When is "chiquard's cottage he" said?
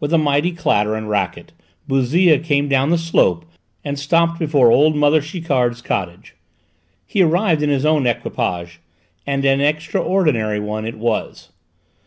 5.20-7.20